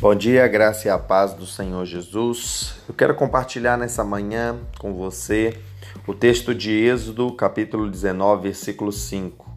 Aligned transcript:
Bom 0.00 0.14
dia, 0.14 0.46
graça 0.46 0.86
e 0.86 0.90
a 0.92 0.96
paz 0.96 1.34
do 1.34 1.44
Senhor 1.44 1.84
Jesus. 1.84 2.76
Eu 2.88 2.94
quero 2.94 3.16
compartilhar 3.16 3.76
nessa 3.76 4.04
manhã 4.04 4.56
com 4.78 4.94
você 4.94 5.58
o 6.06 6.14
texto 6.14 6.54
de 6.54 6.70
Êxodo, 6.70 7.32
capítulo 7.32 7.90
19, 7.90 8.44
versículo 8.44 8.92
5, 8.92 9.50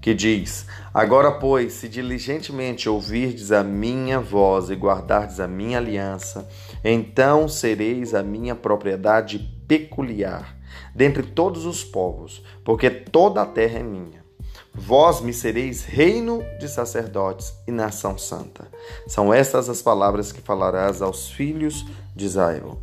que 0.00 0.14
diz: 0.14 0.66
Agora, 0.94 1.30
pois, 1.30 1.74
se 1.74 1.90
diligentemente 1.90 2.88
ouvirdes 2.88 3.52
a 3.52 3.62
minha 3.62 4.18
voz 4.18 4.70
e 4.70 4.74
guardardes 4.74 5.40
a 5.40 5.46
minha 5.46 5.76
aliança, 5.76 6.48
então 6.82 7.46
sereis 7.46 8.14
a 8.14 8.22
minha 8.22 8.54
propriedade 8.54 9.38
peculiar 9.68 10.56
dentre 10.94 11.22
todos 11.22 11.66
os 11.66 11.84
povos, 11.84 12.42
porque 12.64 12.88
toda 12.88 13.42
a 13.42 13.46
terra 13.46 13.80
é 13.80 13.82
minha. 13.82 14.25
Vós 14.74 15.20
me 15.20 15.32
sereis 15.32 15.84
reino 15.84 16.42
de 16.58 16.68
sacerdotes 16.68 17.54
e 17.66 17.70
nação 17.70 18.18
santa. 18.18 18.68
São 19.06 19.32
estas 19.32 19.68
as 19.68 19.82
palavras 19.82 20.32
que 20.32 20.40
falarás 20.40 21.00
aos 21.00 21.30
filhos 21.30 21.86
de 22.14 22.26
Israel. 22.26 22.78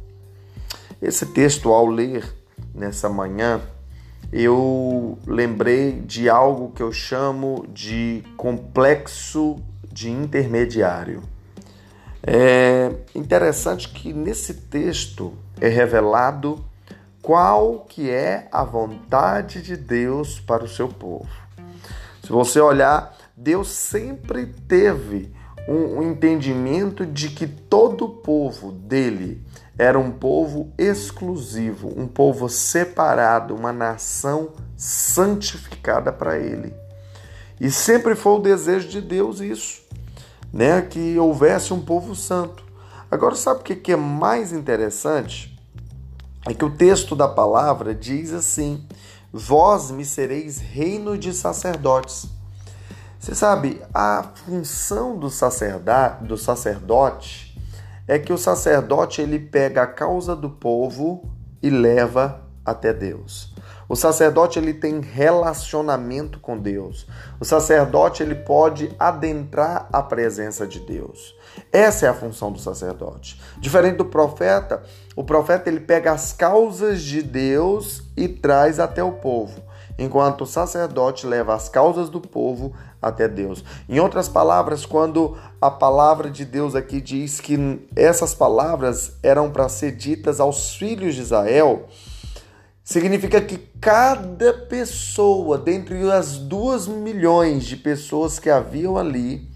Esse 1.02 1.26
texto, 1.28 1.72
ao 1.72 1.86
ler 1.86 2.26
nessa 2.74 3.10
manhã, 3.10 3.62
eu 4.32 5.18
lembrei 5.28 6.02
de 6.02 6.30
algo 6.30 6.72
que 6.72 6.82
eu 6.82 6.92
chamo 6.92 7.66
de 7.70 8.24
complexo 8.36 9.58
de 9.92 10.10
intermediário. 10.10 11.22
É 12.26 12.92
interessante 13.14 13.90
que 13.90 14.14
nesse 14.14 14.54
texto 14.54 15.34
é 15.60 15.68
revelado 15.68 16.64
qual 17.22 17.82
que 17.82 18.10
é 18.10 18.48
a 18.52 18.64
vontade 18.64 19.62
de 19.62 19.78
Deus 19.78 20.40
para 20.40 20.64
o 20.64 20.68
seu 20.68 20.88
povo. 20.88 21.30
Se 22.24 22.32
você 22.32 22.62
olhar, 22.62 23.14
Deus 23.36 23.68
sempre 23.68 24.46
teve 24.46 25.34
um, 25.68 25.98
um 25.98 26.04
entendimento 26.04 27.06
de 27.06 27.30
que 27.30 27.46
todo 27.46 28.06
o 28.06 28.10
povo 28.10 28.72
dele 28.72 29.46
era 29.78 30.00
um 30.00 30.10
povo 30.10 30.72
exclusivo, 30.78 31.92
um 31.98 32.08
povo 32.08 32.48
separado, 32.48 33.54
uma 33.54 33.74
nação 33.74 34.52
santificada 34.78 36.14
para 36.14 36.38
ele. 36.38 36.74
E 37.60 37.70
sempre 37.70 38.16
foi 38.16 38.34
o 38.34 38.42
desejo 38.42 38.88
de 38.88 39.02
Deus 39.02 39.42
isso, 39.42 39.82
né, 40.52 40.82
que 40.82 41.20
houvesse 41.20 41.74
um 41.74 41.82
povo 41.82 42.16
santo. 42.16 42.64
Agora 43.12 43.36
sabe 43.36 43.60
o 43.60 43.64
que 43.64 43.92
é 43.92 43.98
mais 43.98 44.54
interessante? 44.54 45.54
É 46.48 46.54
que 46.54 46.66
o 46.66 46.70
texto 46.70 47.16
da 47.16 47.28
palavra 47.28 47.94
diz 47.94 48.34
assim: 48.34 48.86
Vós 49.36 49.90
me 49.90 50.06
sereis 50.06 50.60
reino 50.60 51.18
de 51.18 51.34
sacerdotes. 51.34 52.28
Você 53.20 53.34
sabe, 53.34 53.82
a 53.92 54.32
função 54.36 55.18
do 55.18 55.28
sacerdote, 55.28 56.24
do 56.26 56.38
sacerdote 56.38 57.60
é 58.08 58.20
que 58.20 58.32
o 58.32 58.38
sacerdote 58.38 59.22
ele 59.22 59.40
pega 59.40 59.82
a 59.82 59.88
causa 59.88 60.36
do 60.36 60.52
povo 60.52 61.34
e 61.64 61.70
leva 61.72 62.44
até 62.64 62.94
Deus. 62.94 63.53
O 63.88 63.96
sacerdote 63.96 64.58
ele 64.58 64.74
tem 64.74 65.02
relacionamento 65.02 66.40
com 66.40 66.58
Deus. 66.58 67.06
O 67.40 67.46
sacerdote 67.46 68.24
ele 68.24 68.36
pode 68.36 68.94
adentrar 68.98 69.88
a 69.92 70.02
presença 70.02 70.66
de 70.66 70.80
Deus. 70.80 71.36
Essa 71.72 72.06
é 72.06 72.10
a 72.10 72.14
função 72.14 72.52
do 72.52 72.60
sacerdote. 72.60 73.42
Diferente 73.60 73.98
do 73.98 74.06
profeta, 74.06 74.84
o 75.16 75.24
profeta 75.24 75.70
ele 75.70 75.80
pega 75.80 76.12
as 76.12 76.34
causas 76.34 77.02
de 77.02 77.22
Deus 77.22 78.04
e 78.16 78.28
traz 78.28 78.80
até 78.80 79.04
o 79.04 79.12
povo, 79.12 79.62
enquanto 79.98 80.42
o 80.42 80.48
sacerdote 80.48 81.28
leva 81.28 81.54
as 81.54 81.70
causas 81.70 82.10
do 82.10 82.22
povo 82.22 82.74
até 83.02 83.28
Deus. 83.28 83.64
Em 83.88 84.00
outras 84.00 84.30
palavras, 84.30 84.86
quando 84.86 85.38
a 85.62 85.70
palavra 85.70 86.32
de 86.32 86.46
Deus 86.46 86.74
aqui 86.74 87.02
diz 87.02 87.40
que 87.40 87.86
essas 87.96 88.34
palavras 88.34 89.18
eram 89.22 89.52
para 89.52 89.68
ser 89.70 89.92
ditas 89.92 90.40
aos 90.40 90.76
filhos 90.76 91.16
de 91.16 91.22
Israel, 91.22 91.88
significa 92.84 93.40
que 93.42 93.58
cada 93.80 94.54
pessoa, 94.54 95.58
dentre 95.58 96.12
as 96.12 96.38
duas 96.38 96.88
milhões 96.88 97.64
de 97.64 97.78
pessoas 97.78 98.40
que 98.40 98.50
haviam 98.50 98.98
ali, 98.98 99.50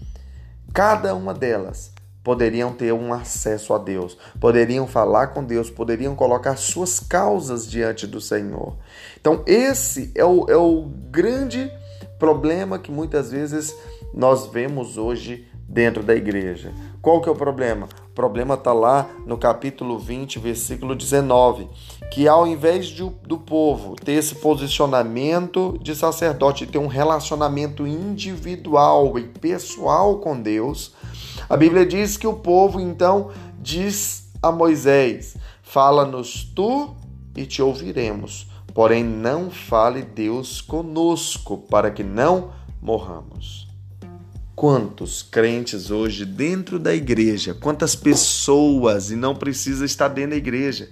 cada 0.72 1.14
uma 1.14 1.34
delas 1.34 1.92
poderiam 2.22 2.72
ter 2.72 2.92
um 2.92 3.12
acesso 3.12 3.72
a 3.72 3.78
Deus, 3.78 4.18
poderiam 4.38 4.86
falar 4.86 5.28
com 5.28 5.42
Deus, 5.42 5.70
poderiam 5.70 6.14
colocar 6.14 6.56
suas 6.56 7.00
causas 7.00 7.66
diante 7.66 8.06
do 8.06 8.20
Senhor. 8.20 8.76
Então, 9.18 9.42
esse 9.46 10.12
é 10.14 10.24
o, 10.24 10.46
é 10.48 10.56
o 10.56 10.82
grande 11.10 11.72
problema 12.18 12.78
que 12.78 12.90
muitas 12.90 13.30
vezes 13.30 13.74
nós 14.12 14.46
vemos 14.46 14.98
hoje 14.98 15.48
dentro 15.68 16.02
da 16.02 16.14
igreja. 16.14 16.72
Qual 17.02 17.20
que 17.20 17.28
é 17.28 17.32
o 17.32 17.36
problema? 17.36 17.86
O 18.06 18.14
problema 18.14 18.54
está 18.54 18.72
lá 18.72 19.06
no 19.26 19.36
capítulo 19.36 19.98
20, 19.98 20.38
versículo 20.38 20.94
19, 20.94 21.68
que 22.10 22.26
ao 22.26 22.46
invés 22.46 22.86
de, 22.86 23.04
do 23.22 23.38
povo 23.38 23.94
ter 23.94 24.12
esse 24.12 24.36
posicionamento 24.36 25.78
de 25.82 25.94
sacerdote, 25.94 26.66
ter 26.66 26.78
um 26.78 26.86
relacionamento 26.86 27.86
individual 27.86 29.18
e 29.18 29.24
pessoal 29.24 30.18
com 30.18 30.40
Deus, 30.40 30.94
a 31.48 31.56
Bíblia 31.56 31.84
diz 31.84 32.16
que 32.16 32.26
o 32.26 32.34
povo 32.34 32.80
então 32.80 33.30
diz 33.60 34.32
a 34.42 34.50
Moisés: 34.50 35.36
Fala-nos 35.62 36.44
tu 36.44 36.96
e 37.36 37.44
te 37.44 37.60
ouviremos, 37.60 38.50
porém 38.72 39.04
não 39.04 39.50
fale 39.50 40.02
Deus 40.02 40.62
conosco, 40.62 41.58
para 41.58 41.90
que 41.90 42.02
não 42.02 42.52
morramos. 42.80 43.67
Quantos 44.58 45.22
crentes 45.22 45.88
hoje 45.88 46.24
dentro 46.24 46.80
da 46.80 46.92
igreja, 46.92 47.54
quantas 47.54 47.94
pessoas, 47.94 49.08
e 49.08 49.14
não 49.14 49.32
precisa 49.32 49.84
estar 49.84 50.08
dentro 50.08 50.32
da 50.32 50.36
igreja, 50.36 50.88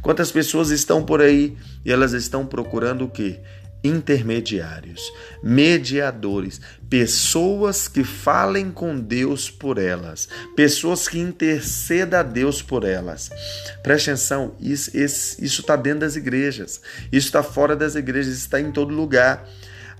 quantas 0.00 0.32
pessoas 0.32 0.70
estão 0.70 1.04
por 1.04 1.20
aí 1.20 1.54
e 1.84 1.92
elas 1.92 2.14
estão 2.14 2.46
procurando 2.46 3.04
o 3.04 3.10
quê? 3.10 3.40
intermediários, 3.84 5.12
mediadores, 5.42 6.62
pessoas 6.88 7.88
que 7.88 8.04
falem 8.04 8.70
com 8.70 8.98
Deus 8.98 9.50
por 9.50 9.76
elas, 9.76 10.26
pessoas 10.56 11.06
que 11.06 11.18
intercedam 11.18 12.20
a 12.20 12.22
Deus 12.22 12.62
por 12.62 12.84
elas. 12.84 13.30
Preste 13.82 14.10
atenção, 14.10 14.54
isso 14.58 14.96
está 15.42 15.76
dentro 15.76 16.00
das 16.00 16.16
igrejas, 16.16 16.80
isso 17.12 17.26
está 17.26 17.42
fora 17.42 17.76
das 17.76 17.96
igrejas, 17.96 18.34
está 18.34 18.58
em 18.58 18.72
todo 18.72 18.94
lugar. 18.94 19.46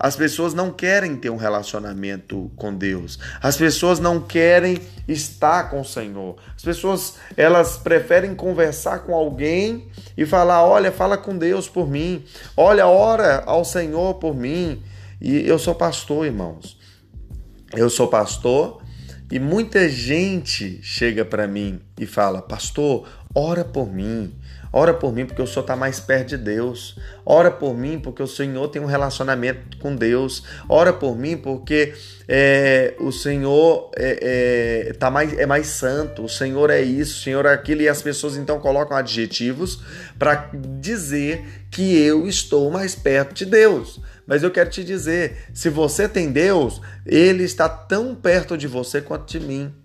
As 0.02 0.16
pessoas 0.16 0.54
não 0.54 0.72
querem 0.72 1.14
ter 1.14 1.28
um 1.28 1.36
relacionamento 1.36 2.50
com 2.56 2.74
Deus. 2.74 3.18
As 3.42 3.58
pessoas 3.58 4.00
não 4.00 4.18
querem 4.18 4.78
estar 5.06 5.68
com 5.68 5.82
o 5.82 5.84
Senhor. 5.84 6.36
As 6.56 6.62
pessoas, 6.62 7.16
elas 7.36 7.76
preferem 7.76 8.34
conversar 8.34 9.00
com 9.00 9.14
alguém 9.14 9.88
e 10.16 10.24
falar: 10.24 10.64
"Olha, 10.64 10.90
fala 10.90 11.18
com 11.18 11.36
Deus 11.36 11.68
por 11.68 11.86
mim. 11.86 12.24
Olha, 12.56 12.86
ora 12.86 13.42
ao 13.44 13.62
Senhor 13.62 14.14
por 14.14 14.34
mim". 14.34 14.82
E 15.20 15.46
eu 15.46 15.58
sou 15.58 15.74
pastor, 15.74 16.24
irmãos. 16.24 16.78
Eu 17.76 17.90
sou 17.90 18.08
pastor 18.08 18.82
e 19.30 19.38
muita 19.38 19.86
gente 19.86 20.80
chega 20.82 21.26
para 21.26 21.46
mim 21.46 21.78
e 21.98 22.06
fala: 22.06 22.40
"Pastor, 22.40 23.06
ora 23.34 23.64
por 23.64 23.92
mim". 23.92 24.34
Ora 24.72 24.94
por 24.94 25.12
mim 25.12 25.26
porque 25.26 25.42
o 25.42 25.46
Senhor 25.48 25.62
está 25.62 25.74
mais 25.74 25.98
perto 25.98 26.28
de 26.28 26.36
Deus. 26.36 26.96
Ora 27.26 27.50
por 27.50 27.76
mim 27.76 27.98
porque 27.98 28.22
o 28.22 28.26
Senhor 28.26 28.68
tem 28.68 28.80
um 28.80 28.86
relacionamento 28.86 29.76
com 29.78 29.96
Deus. 29.96 30.44
Ora 30.68 30.92
por 30.92 31.18
mim 31.18 31.36
porque 31.36 31.92
é, 32.28 32.94
o 33.00 33.10
Senhor 33.10 33.90
é, 33.96 34.86
é, 34.90 34.92
tá 34.92 35.10
mais, 35.10 35.36
é 35.36 35.44
mais 35.44 35.66
santo. 35.66 36.22
O 36.22 36.28
Senhor 36.28 36.70
é 36.70 36.80
isso, 36.80 37.18
o 37.18 37.22
Senhor 37.24 37.46
é 37.46 37.52
aquilo. 37.52 37.82
E 37.82 37.88
as 37.88 38.00
pessoas 38.00 38.36
então 38.36 38.60
colocam 38.60 38.96
adjetivos 38.96 39.80
para 40.16 40.50
dizer 40.80 41.44
que 41.68 42.00
eu 42.00 42.28
estou 42.28 42.70
mais 42.70 42.94
perto 42.94 43.34
de 43.34 43.46
Deus. 43.46 44.00
Mas 44.24 44.44
eu 44.44 44.52
quero 44.52 44.70
te 44.70 44.84
dizer: 44.84 45.48
se 45.52 45.68
você 45.68 46.08
tem 46.08 46.30
Deus, 46.30 46.80
Ele 47.04 47.42
está 47.42 47.68
tão 47.68 48.14
perto 48.14 48.56
de 48.56 48.68
você 48.68 49.00
quanto 49.00 49.28
de 49.28 49.40
mim. 49.40 49.79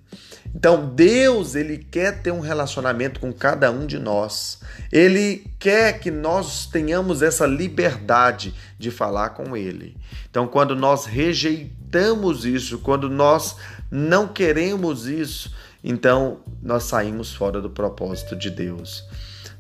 Então 0.56 0.88
Deus, 0.88 1.54
ele 1.54 1.78
quer 1.78 2.22
ter 2.22 2.32
um 2.32 2.40
relacionamento 2.40 3.20
com 3.20 3.34
cada 3.34 3.70
um 3.70 3.86
de 3.86 4.00
nós. 4.00 4.62
Ele 4.90 5.46
quer 5.60 6.00
que 6.00 6.10
nós 6.10 6.66
tenhamos 6.66 7.22
essa 7.22 7.46
liberdade 7.46 8.54
de 8.80 8.90
falar 8.90 9.32
com 9.32 9.58
ele. 9.58 9.98
Então 10.30 10.48
quando 10.48 10.74
nós 10.74 11.06
rejeitamos 11.06 12.46
isso, 12.46 12.80
quando 12.80 13.10
nós 13.10 13.58
não 13.92 14.30
queremos 14.30 15.08
isso, 15.08 15.54
então 15.84 16.40
nós 16.64 16.84
saímos 16.84 17.34
fora 17.34 17.60
do 17.60 17.70
propósito 17.70 18.34
de 18.34 18.50
Deus. 18.50 19.04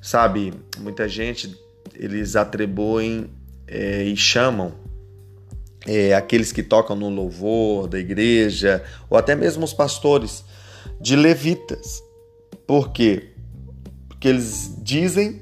Sabe, 0.01 0.53
muita 0.79 1.09
gente 1.09 1.59
eles 1.93 2.37
atribuem 2.37 3.29
é, 3.67 4.03
e 4.03 4.15
chamam 4.15 4.73
é, 5.85 6.13
aqueles 6.13 6.51
que 6.51 6.63
tocam 6.63 6.95
no 6.95 7.09
louvor 7.09 7.87
da 7.87 7.99
igreja, 7.99 8.83
ou 9.09 9.17
até 9.17 9.35
mesmo 9.35 9.65
os 9.65 9.73
pastores, 9.73 10.44
de 10.99 11.15
levitas. 11.15 12.01
Por 12.67 12.91
quê? 12.91 13.31
Porque 14.07 14.27
eles 14.27 14.75
dizem 14.81 15.41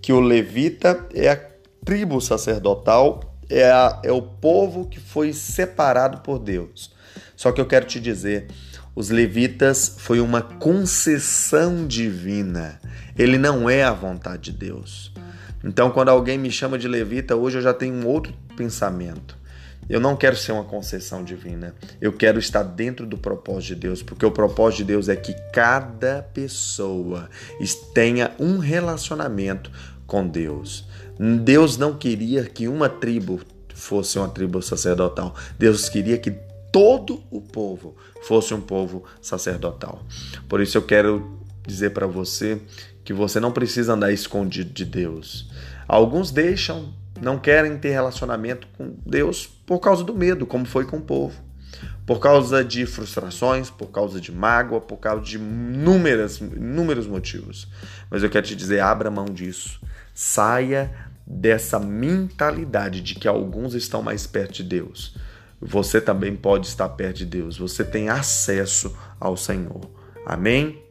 que 0.00 0.12
o 0.12 0.20
levita 0.20 1.06
é 1.14 1.30
a 1.30 1.40
tribo 1.84 2.20
sacerdotal, 2.20 3.36
é, 3.48 3.70
a, 3.70 4.00
é 4.04 4.12
o 4.12 4.22
povo 4.22 4.86
que 4.86 5.00
foi 5.00 5.32
separado 5.32 6.18
por 6.18 6.38
Deus. 6.38 6.92
Só 7.36 7.50
que 7.52 7.60
eu 7.60 7.66
quero 7.66 7.86
te 7.86 7.98
dizer, 8.00 8.48
Os 8.94 9.08
levitas 9.08 9.96
foi 9.98 10.20
uma 10.20 10.42
concessão 10.42 11.86
divina. 11.86 12.78
Ele 13.16 13.38
não 13.38 13.68
é 13.68 13.82
a 13.82 13.92
vontade 13.92 14.50
de 14.50 14.58
Deus. 14.58 15.12
Então, 15.64 15.90
quando 15.90 16.10
alguém 16.10 16.36
me 16.36 16.50
chama 16.50 16.78
de 16.78 16.86
levita, 16.86 17.34
hoje 17.34 17.58
eu 17.58 17.62
já 17.62 17.72
tenho 17.72 17.94
um 17.94 18.06
outro 18.06 18.34
pensamento. 18.54 19.38
Eu 19.92 20.00
não 20.00 20.16
quero 20.16 20.34
ser 20.34 20.52
uma 20.52 20.64
concessão 20.64 21.22
divina. 21.22 21.74
Eu 22.00 22.14
quero 22.14 22.38
estar 22.38 22.62
dentro 22.62 23.04
do 23.04 23.18
propósito 23.18 23.74
de 23.74 23.80
Deus, 23.82 24.02
porque 24.02 24.24
o 24.24 24.30
propósito 24.30 24.78
de 24.78 24.84
Deus 24.84 25.06
é 25.06 25.14
que 25.14 25.34
cada 25.52 26.22
pessoa 26.22 27.28
tenha 27.92 28.32
um 28.38 28.56
relacionamento 28.56 29.70
com 30.06 30.26
Deus. 30.26 30.88
Deus 31.44 31.76
não 31.76 31.94
queria 31.94 32.42
que 32.42 32.68
uma 32.68 32.88
tribo 32.88 33.38
fosse 33.74 34.18
uma 34.18 34.30
tribo 34.30 34.62
sacerdotal. 34.62 35.34
Deus 35.58 35.90
queria 35.90 36.16
que 36.16 36.30
todo 36.72 37.22
o 37.30 37.42
povo 37.42 37.94
fosse 38.22 38.54
um 38.54 38.62
povo 38.62 39.04
sacerdotal. 39.20 40.02
Por 40.48 40.62
isso 40.62 40.78
eu 40.78 40.82
quero 40.82 41.38
dizer 41.66 41.90
para 41.90 42.06
você 42.06 42.62
que 43.04 43.12
você 43.12 43.38
não 43.38 43.52
precisa 43.52 43.92
andar 43.92 44.10
escondido 44.10 44.72
de 44.72 44.86
Deus. 44.86 45.50
Alguns 45.86 46.30
deixam, 46.30 46.94
não 47.22 47.38
querem 47.38 47.78
ter 47.78 47.90
relacionamento 47.90 48.66
com 48.76 48.94
Deus 49.06 49.46
por 49.46 49.78
causa 49.78 50.02
do 50.02 50.12
medo, 50.12 50.44
como 50.44 50.66
foi 50.66 50.84
com 50.84 50.96
o 50.96 51.02
povo. 51.02 51.40
Por 52.04 52.18
causa 52.18 52.64
de 52.64 52.84
frustrações, 52.84 53.70
por 53.70 53.86
causa 53.86 54.20
de 54.20 54.32
mágoa, 54.32 54.80
por 54.80 54.96
causa 54.96 55.22
de 55.22 55.36
inúmeras, 55.36 56.38
inúmeros 56.38 57.06
motivos. 57.06 57.68
Mas 58.10 58.24
eu 58.24 58.28
quero 58.28 58.44
te 58.44 58.56
dizer, 58.56 58.80
abra 58.80 59.08
mão 59.08 59.26
disso. 59.26 59.80
Saia 60.12 60.90
dessa 61.24 61.78
mentalidade 61.78 63.00
de 63.00 63.14
que 63.14 63.28
alguns 63.28 63.74
estão 63.74 64.02
mais 64.02 64.26
perto 64.26 64.54
de 64.54 64.64
Deus. 64.64 65.16
Você 65.60 66.00
também 66.00 66.34
pode 66.34 66.66
estar 66.66 66.88
perto 66.88 67.18
de 67.18 67.26
Deus. 67.26 67.56
Você 67.56 67.84
tem 67.84 68.08
acesso 68.08 68.94
ao 69.20 69.36
Senhor. 69.36 69.88
Amém? 70.26 70.82